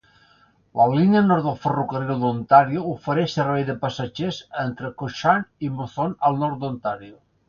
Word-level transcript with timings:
La 0.79 0.85
línia 0.91 1.19
nord 1.25 1.43
del 1.47 1.57
ferrocarril 1.65 2.23
d'Ontario 2.23 2.85
ofereix 2.93 3.35
servei 3.39 3.65
de 3.67 3.75
passatgers 3.83 4.39
entre 4.63 4.91
Cochrane 5.03 5.67
i 5.69 5.71
Moosonee 5.75 6.19
al 6.31 6.41
nord 6.45 6.59
d'Ontario. 6.65 7.15